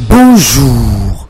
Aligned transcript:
Bonjour. 0.00 1.28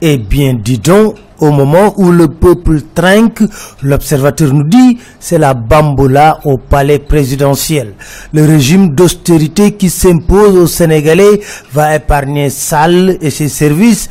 Eh 0.00 0.16
bien, 0.18 0.54
dis 0.54 0.78
donc, 0.78 1.14
au 1.38 1.52
moment 1.52 1.94
où 1.98 2.10
le 2.10 2.26
peuple 2.26 2.80
trinque, 2.94 3.42
l'observateur 3.80 4.52
nous 4.52 4.64
dit, 4.64 4.98
c'est 5.20 5.38
la 5.38 5.54
bambola 5.54 6.40
au 6.44 6.58
palais 6.58 6.98
présidentiel. 6.98 7.94
Le 8.32 8.44
régime 8.44 8.92
d'austérité 8.96 9.72
qui 9.76 9.88
s'impose 9.88 10.56
aux 10.56 10.66
Sénégalais 10.66 11.40
va 11.72 11.94
épargner 11.94 12.50
Sall 12.50 13.18
et 13.20 13.30
ses 13.30 13.48
services 13.48 14.08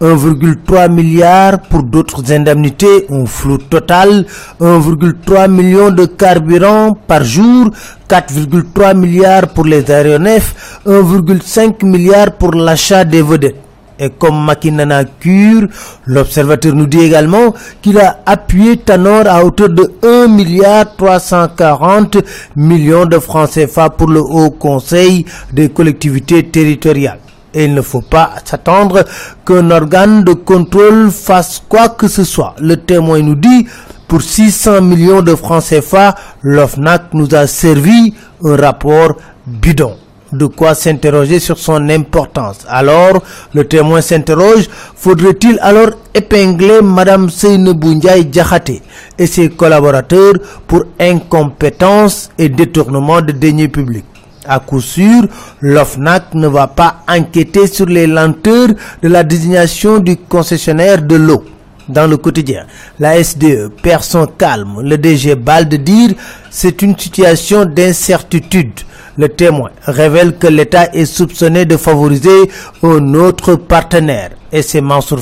1,3 0.00 0.90
milliard 0.90 1.60
pour 1.60 1.82
d'autres 1.82 2.32
indemnités, 2.32 3.06
un 3.10 3.26
flou 3.26 3.58
total, 3.58 4.24
1,3 4.58 5.50
million 5.50 5.90
de 5.90 6.06
carburant 6.06 6.96
par 7.06 7.22
jour, 7.22 7.70
4,3 8.08 8.96
milliards 8.96 9.48
pour 9.48 9.66
les 9.66 9.90
aéronefs, 9.90 10.80
1,5 10.86 11.84
milliard 11.84 12.32
pour 12.32 12.52
l'achat 12.52 13.04
des 13.04 13.20
vedettes. 13.20 13.56
Et 13.98 14.08
comme 14.08 14.42
Makinana 14.46 15.04
Cure, 15.04 15.68
l'observateur 16.06 16.74
nous 16.74 16.86
dit 16.86 17.00
également 17.00 17.52
qu'il 17.82 17.98
a 17.98 18.20
appuyé 18.24 18.78
Tanor 18.78 19.26
à 19.26 19.44
hauteur 19.44 19.68
de 19.68 19.92
1 20.02 20.28
milliard 20.28 20.96
340 20.96 22.16
millions 22.56 23.04
de 23.04 23.18
francs 23.18 23.50
CFA 23.50 23.90
pour 23.90 24.08
le 24.08 24.20
Haut 24.22 24.52
Conseil 24.52 25.26
des 25.52 25.68
collectivités 25.68 26.44
territoriales. 26.44 27.18
Et 27.54 27.64
il 27.64 27.74
ne 27.74 27.82
faut 27.82 28.00
pas 28.02 28.34
s'attendre 28.44 29.04
qu'un 29.44 29.70
organe 29.70 30.24
de 30.24 30.32
contrôle 30.32 31.10
fasse 31.10 31.62
quoi 31.68 31.88
que 31.90 32.08
ce 32.08 32.24
soit. 32.24 32.54
Le 32.60 32.76
témoin 32.76 33.20
nous 33.22 33.34
dit, 33.34 33.66
pour 34.06 34.22
600 34.22 34.82
millions 34.82 35.22
de 35.22 35.34
francs 35.34 35.64
CFA, 35.64 36.14
l'OFNAC 36.42 37.12
nous 37.14 37.34
a 37.34 37.46
servi 37.46 38.14
un 38.44 38.56
rapport 38.56 39.14
bidon 39.46 39.96
de 40.32 40.46
quoi 40.46 40.74
s'interroger 40.74 41.40
sur 41.40 41.58
son 41.58 41.88
importance. 41.88 42.58
Alors, 42.68 43.22
le 43.54 43.64
témoin 43.66 44.00
s'interroge, 44.00 44.68
faudrait-il 44.94 45.58
alors 45.60 45.90
épingler 46.14 46.82
Madame 46.82 47.30
Seynebou 47.30 47.94
Ndiaye 47.94 48.26
Diakhaté 48.26 48.82
et 49.18 49.26
ses 49.26 49.48
collaborateurs 49.50 50.34
pour 50.66 50.84
incompétence 50.98 52.30
et 52.38 52.48
détournement 52.48 53.20
de 53.20 53.32
deniers 53.32 53.68
publics? 53.68 54.04
À 54.46 54.58
coup 54.60 54.80
sûr, 54.80 55.22
l'OFNAC 55.60 56.34
ne 56.34 56.48
va 56.48 56.66
pas 56.66 57.02
enquêter 57.08 57.66
sur 57.66 57.86
les 57.86 58.06
lenteurs 58.06 58.68
de 59.02 59.08
la 59.08 59.22
désignation 59.22 59.98
du 59.98 60.16
concessionnaire 60.16 61.02
de 61.02 61.16
l'eau. 61.16 61.44
Dans 61.88 62.06
le 62.06 62.16
quotidien, 62.16 62.66
la 63.00 63.22
SDE 63.22 63.68
perd 63.82 64.04
son 64.04 64.26
calme. 64.26 64.80
Le 64.82 64.96
DG 64.96 65.34
Bal 65.34 65.68
de 65.68 65.76
dire 65.76 66.10
c'est 66.48 66.82
une 66.82 66.96
situation 66.96 67.64
d'incertitude. 67.64 68.80
Le 69.16 69.28
témoin 69.28 69.70
révèle 69.84 70.36
que 70.38 70.46
l'État 70.46 70.86
est 70.94 71.04
soupçonné 71.04 71.64
de 71.64 71.76
favoriser 71.76 72.48
un 72.82 73.14
autre 73.14 73.56
partenaire. 73.56 74.30
Et 74.52 74.62
c'est 74.62 74.80
Mansour 74.80 75.20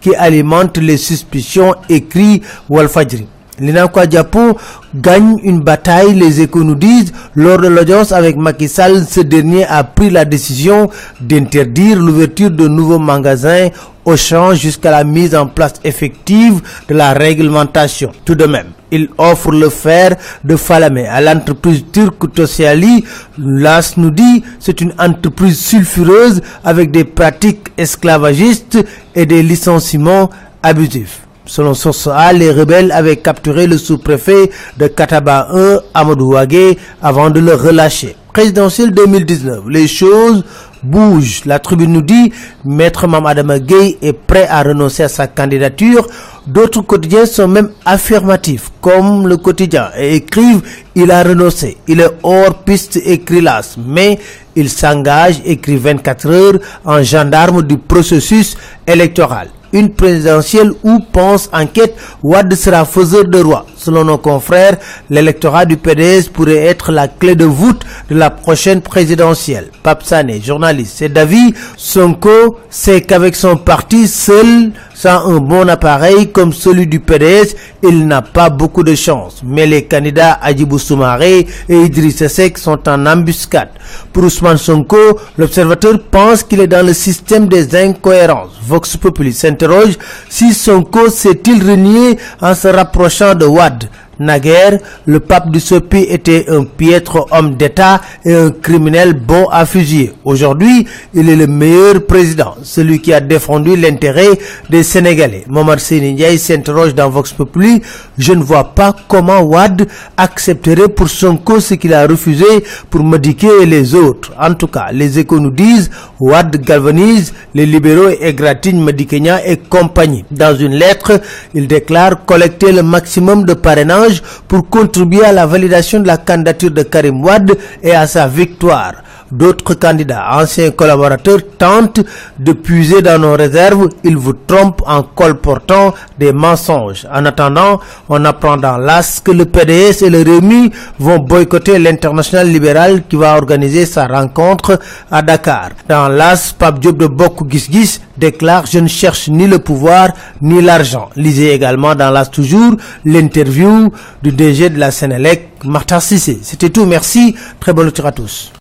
qui 0.00 0.14
alimente 0.14 0.78
les 0.78 0.96
suspicions, 0.96 1.74
écrit 1.88 2.42
Walfadjri. 2.68 3.26
L'inakwa 3.60 4.06
Diapo 4.06 4.56
gagne 4.94 5.36
une 5.42 5.60
bataille, 5.60 6.14
les 6.14 6.40
échos 6.40 6.64
nous 6.64 6.74
disent, 6.74 7.12
lors 7.34 7.58
de 7.58 7.68
l'audience 7.68 8.10
avec 8.10 8.36
Macky 8.36 8.68
ce 8.68 9.20
dernier 9.20 9.66
a 9.66 9.84
pris 9.84 10.08
la 10.10 10.24
décision 10.24 10.88
d'interdire 11.20 11.98
l'ouverture 11.98 12.50
de 12.50 12.66
nouveaux 12.66 12.98
magasins 12.98 13.68
au 14.04 14.16
champ 14.16 14.54
jusqu'à 14.54 14.90
la 14.90 15.04
mise 15.04 15.34
en 15.34 15.46
place 15.46 15.74
effective 15.84 16.60
de 16.88 16.94
la 16.94 17.12
réglementation. 17.12 18.12
Tout 18.24 18.34
de 18.34 18.46
même, 18.46 18.68
il 18.90 19.08
offre 19.18 19.50
le 19.52 19.68
fer 19.68 20.16
de 20.42 20.56
Falamé 20.56 21.06
à 21.06 21.20
l'entreprise 21.20 21.84
turque 21.92 22.32
Tosiali. 22.32 23.04
L'AS 23.38 23.96
nous 23.98 24.10
dit 24.10 24.42
c'est 24.58 24.80
une 24.80 24.94
entreprise 24.98 25.58
sulfureuse 25.60 26.40
avec 26.64 26.90
des 26.90 27.04
pratiques 27.04 27.68
esclavagistes 27.76 28.78
et 29.14 29.26
des 29.26 29.42
licenciements 29.42 30.30
abusifs. 30.62 31.20
Selon 31.50 31.74
Source 31.74 32.06
A, 32.06 32.32
les 32.32 32.52
rebelles 32.52 32.92
avaient 32.92 33.16
capturé 33.16 33.66
le 33.66 33.76
sous-préfet 33.76 34.52
de 34.78 34.86
Kataba 34.86 35.48
1, 35.52 35.78
Amadou 35.94 36.34
Wagé, 36.34 36.78
avant 37.02 37.28
de 37.28 37.40
le 37.40 37.54
relâcher. 37.54 38.14
Présidentiel 38.32 38.92
2019, 38.92 39.64
les 39.68 39.88
choses 39.88 40.44
bougent. 40.84 41.42
La 41.46 41.58
tribune 41.58 41.92
nous 41.92 42.02
dit, 42.02 42.32
Maître 42.64 43.08
Mamadama 43.08 43.58
Gay 43.58 43.98
est 44.00 44.12
prêt 44.12 44.46
à 44.48 44.62
renoncer 44.62 45.02
à 45.02 45.08
sa 45.08 45.26
candidature. 45.26 46.06
D'autres 46.46 46.82
quotidiens 46.82 47.26
sont 47.26 47.48
même 47.48 47.70
affirmatifs, 47.84 48.70
comme 48.80 49.26
le 49.26 49.36
quotidien, 49.36 49.88
et 49.98 50.14
écrivent, 50.14 50.62
il 50.94 51.10
a 51.10 51.24
renoncé. 51.24 51.78
Il 51.88 51.98
est 51.98 52.12
hors 52.22 52.62
piste, 52.62 52.96
écrit 53.04 53.40
l'AS, 53.40 53.76
mais 53.76 54.20
il 54.54 54.70
s'engage, 54.70 55.42
écrit 55.44 55.78
24 55.78 56.28
heures, 56.28 56.60
en 56.84 57.02
gendarme 57.02 57.62
du 57.64 57.76
processus 57.76 58.56
électoral 58.86 59.48
une 59.72 59.92
présidentielle 59.94 60.72
où 60.82 60.98
pense 61.12 61.48
enquête 61.52 61.94
Ouad 62.22 62.52
sera 62.54 62.84
faiseur 62.84 63.24
de 63.24 63.38
roi. 63.38 63.66
Selon 63.80 64.04
nos 64.04 64.18
confrères, 64.18 64.76
l'électorat 65.08 65.64
du 65.64 65.78
PDS 65.78 66.28
pourrait 66.30 66.66
être 66.66 66.92
la 66.92 67.08
clé 67.08 67.34
de 67.34 67.46
voûte 67.46 67.80
de 68.10 68.14
la 68.14 68.28
prochaine 68.28 68.82
présidentielle. 68.82 69.70
Pape 69.82 70.02
Sané, 70.02 70.38
journaliste, 70.42 70.96
c'est 70.96 71.08
d'avis. 71.08 71.54
Sonko 71.78 72.58
sait 72.68 73.00
qu'avec 73.00 73.34
son 73.34 73.56
parti 73.56 74.06
seul, 74.06 74.72
sans 74.92 75.26
un 75.34 75.38
bon 75.38 75.66
appareil 75.70 76.30
comme 76.30 76.52
celui 76.52 76.86
du 76.86 77.00
PDS, 77.00 77.54
il 77.82 78.06
n'a 78.06 78.20
pas 78.20 78.50
beaucoup 78.50 78.82
de 78.82 78.94
chance. 78.94 79.40
Mais 79.42 79.66
les 79.66 79.84
candidats 79.86 80.38
Adjibou 80.42 80.78
Soumaré 80.78 81.46
et 81.66 81.76
Idriss 81.84 82.26
Seck 82.26 82.58
sont 82.58 82.86
en 82.86 83.06
embuscade. 83.06 83.70
Pour 84.12 84.24
Ousmane 84.24 84.58
Sonko, 84.58 85.18
l'observateur 85.38 85.98
pense 86.10 86.42
qu'il 86.42 86.60
est 86.60 86.66
dans 86.66 86.84
le 86.86 86.92
système 86.92 87.48
des 87.48 87.74
incohérences. 87.74 88.60
Vox 88.62 88.98
Populi 88.98 89.32
s'interroge 89.32 89.94
si 90.28 90.52
Sonko 90.52 91.08
s'est-il 91.08 91.62
renié 91.66 92.18
en 92.42 92.54
se 92.54 92.68
rapprochant 92.68 93.34
de 93.34 93.46
Wad. 93.70 94.09
Naguère, 94.20 94.78
le 95.06 95.18
pape 95.18 95.50
du 95.50 95.60
Sopi 95.60 96.00
était 96.08 96.44
un 96.50 96.64
piètre 96.64 97.26
homme 97.30 97.54
d'État 97.56 98.02
et 98.24 98.34
un 98.34 98.50
criminel 98.50 99.14
bon 99.14 99.46
à 99.50 99.64
fusiller. 99.64 100.12
Aujourd'hui, 100.26 100.86
il 101.14 101.30
est 101.30 101.36
le 101.36 101.46
meilleur 101.46 102.04
président, 102.06 102.54
celui 102.62 103.00
qui 103.00 103.14
a 103.14 103.20
défendu 103.20 103.76
l'intérêt 103.76 104.28
des 104.68 104.82
Sénégalais. 104.82 105.44
Momar 105.48 105.78
Ndiaye 105.90 106.38
s'interroge 106.38 106.94
dans 106.94 107.08
Vox 107.08 107.32
Populi. 107.32 107.80
Je 108.18 108.34
ne 108.34 108.42
vois 108.42 108.74
pas 108.74 108.94
comment 109.08 109.40
Wad 109.40 109.86
accepterait 110.18 110.88
pour 110.88 111.08
Sonko 111.08 111.58
ce 111.60 111.74
qu'il 111.74 111.94
a 111.94 112.06
refusé 112.06 112.44
pour 112.90 113.02
modiquer 113.02 113.64
les 113.64 113.94
autres. 113.94 114.32
En 114.38 114.52
tout 114.52 114.66
cas, 114.66 114.88
les 114.92 115.18
échos 115.18 115.40
nous 115.40 115.50
disent 115.50 115.90
Wad 116.20 116.60
galvanise 116.62 117.32
les 117.54 117.64
libéraux 117.64 118.10
et 118.20 118.34
gratigne 118.34 118.82
Medikenya 118.84 119.46
et 119.46 119.56
compagnie. 119.56 120.26
Dans 120.30 120.54
une 120.54 120.74
lettre, 120.74 121.20
il 121.54 121.66
déclare 121.66 122.26
collecter 122.26 122.70
le 122.72 122.82
maximum 122.82 123.44
de 123.46 123.54
parrainage 123.54 124.09
pour 124.48 124.68
contribuer 124.68 125.24
à 125.24 125.32
la 125.32 125.46
validation 125.46 126.00
de 126.00 126.06
la 126.06 126.16
candidature 126.16 126.70
de 126.70 126.82
Karim 126.82 127.24
Wad 127.24 127.56
et 127.82 127.94
à 127.94 128.06
sa 128.06 128.26
victoire. 128.26 128.94
D'autres 129.32 129.74
candidats, 129.74 130.24
anciens 130.32 130.70
collaborateurs, 130.70 131.38
tentent 131.56 132.00
de 132.38 132.52
puiser 132.52 133.00
dans 133.00 133.18
nos 133.18 133.34
réserves. 133.34 133.88
Ils 134.02 134.16
vous 134.16 134.32
trompent 134.32 134.82
en 134.86 135.02
colportant 135.02 135.94
des 136.18 136.32
mensonges. 136.32 137.06
En 137.12 137.24
attendant, 137.24 137.80
on 138.08 138.24
apprend 138.24 138.56
dans 138.56 138.76
l'AS 138.76 139.20
que 139.20 139.30
le 139.30 139.44
PDS 139.44 140.02
et 140.04 140.10
le 140.10 140.22
REMI 140.22 140.72
vont 140.98 141.18
boycotter 141.18 141.78
l'international 141.78 142.48
libéral 142.48 143.02
qui 143.08 143.16
va 143.16 143.36
organiser 143.36 143.86
sa 143.86 144.06
rencontre 144.06 144.78
à 145.10 145.22
Dakar. 145.22 145.70
Dans 145.88 146.08
l'AS, 146.08 146.52
Pape 146.58 146.80
Diop 146.80 146.96
de 146.98 147.06
Boku 147.06 147.46
Gisgis 147.48 148.00
déclare 148.16 148.66
«Je 148.70 148.78
ne 148.80 148.88
cherche 148.88 149.28
ni 149.28 149.46
le 149.46 149.58
pouvoir 149.60 150.08
ni 150.42 150.60
l'argent». 150.60 151.08
Lisez 151.16 151.52
également 151.52 151.94
dans 151.94 152.10
l'AS 152.10 152.30
toujours 152.30 152.74
l'interview 153.04 153.92
du 154.22 154.32
DG 154.32 154.70
de 154.70 154.78
la 154.78 154.90
Sénélec, 154.90 155.50
Martin 155.64 156.00
Sissé. 156.00 156.38
C'était 156.42 156.70
tout, 156.70 156.84
merci, 156.86 157.34
très 157.60 157.72
bonne 157.72 157.86
lecture 157.86 158.06
à 158.06 158.12
tous. 158.12 158.52